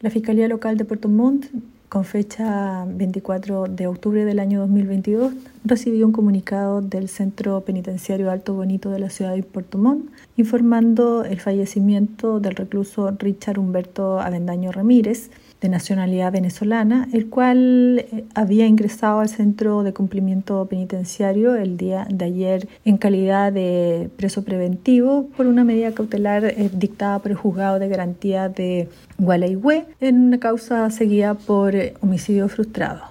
La 0.00 0.10
Fiscalía 0.10 0.46
Local 0.46 0.76
de 0.76 0.84
Puerto 0.84 1.08
Montt, 1.08 1.46
con 1.88 2.04
fecha 2.04 2.84
24 2.86 3.64
de 3.64 3.88
octubre 3.88 4.24
del 4.24 4.38
año 4.38 4.60
2022, 4.60 5.32
recibió 5.68 6.06
un 6.06 6.12
comunicado 6.12 6.80
del 6.80 7.08
Centro 7.08 7.60
Penitenciario 7.60 8.30
Alto 8.30 8.54
Bonito 8.54 8.90
de 8.90 8.98
la 8.98 9.10
ciudad 9.10 9.34
de 9.34 9.42
Puerto 9.42 9.78
Montt 9.78 10.10
informando 10.36 11.24
el 11.24 11.40
fallecimiento 11.40 12.40
del 12.40 12.56
recluso 12.56 13.10
Richard 13.18 13.58
Humberto 13.58 14.20
Avendaño 14.20 14.72
Ramírez, 14.72 15.30
de 15.60 15.68
nacionalidad 15.68 16.32
venezolana, 16.32 17.08
el 17.12 17.28
cual 17.28 17.98
eh, 17.98 18.24
había 18.34 18.66
ingresado 18.66 19.20
al 19.20 19.28
centro 19.28 19.82
de 19.82 19.92
cumplimiento 19.92 20.64
penitenciario 20.66 21.56
el 21.56 21.76
día 21.76 22.06
de 22.10 22.24
ayer 22.24 22.68
en 22.84 22.96
calidad 22.96 23.52
de 23.52 24.08
preso 24.16 24.44
preventivo 24.44 25.28
por 25.36 25.46
una 25.46 25.64
medida 25.64 25.92
cautelar 25.92 26.44
eh, 26.44 26.70
dictada 26.72 27.18
por 27.18 27.32
el 27.32 27.36
juzgado 27.36 27.78
de 27.78 27.88
garantía 27.88 28.48
de 28.48 28.88
Gualeguay 29.18 29.84
en 30.00 30.20
una 30.20 30.38
causa 30.38 30.88
seguida 30.90 31.34
por 31.34 31.74
homicidio 32.00 32.48
frustrado. 32.48 33.08